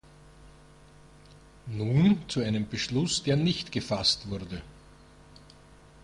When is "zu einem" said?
2.27-2.67